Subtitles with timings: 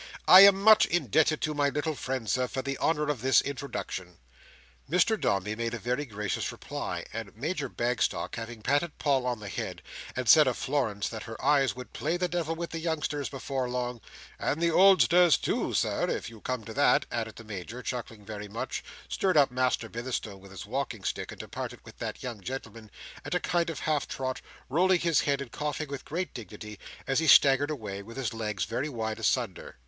[0.27, 4.17] I am much indebted to my little friend, Sir, for the honour of this introduction."
[4.89, 9.47] Mr Dombey made a very gracious reply; and Major Bagstock, having patted Paul on the
[9.47, 9.83] head,
[10.15, 13.69] and said of Florence that her eyes would play the Devil with the youngsters before
[13.69, 18.47] long—"and the oldsters too, Sir, if you come to that," added the Major, chuckling very
[18.47, 22.89] much—stirred up Master Bitherstone with his walking stick, and departed with that young gentleman,
[23.23, 27.19] at a kind of half trot; rolling his head and coughing with great dignity, as
[27.19, 29.77] he staggered away, with his legs very wide asunder.